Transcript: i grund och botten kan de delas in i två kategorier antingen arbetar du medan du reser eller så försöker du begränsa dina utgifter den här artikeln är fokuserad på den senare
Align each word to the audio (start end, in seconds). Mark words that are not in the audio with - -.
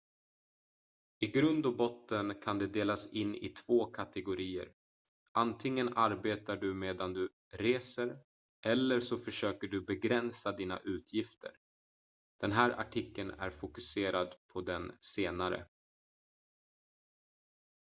i 1.19 1.27
grund 1.31 1.65
och 1.65 1.77
botten 1.77 2.35
kan 2.43 2.59
de 2.59 2.67
delas 2.67 3.13
in 3.13 3.35
i 3.35 3.49
två 3.49 3.85
kategorier 3.85 4.71
antingen 5.31 5.97
arbetar 5.97 6.57
du 6.57 6.73
medan 6.73 7.13
du 7.13 7.29
reser 7.53 8.19
eller 8.65 8.99
så 8.99 9.17
försöker 9.17 9.67
du 9.67 9.81
begränsa 9.81 10.51
dina 10.51 10.79
utgifter 10.79 11.51
den 12.39 12.51
här 12.51 12.69
artikeln 12.79 13.31
är 13.31 13.49
fokuserad 13.49 14.35
på 14.53 14.61
den 14.61 14.91
senare 14.99 15.67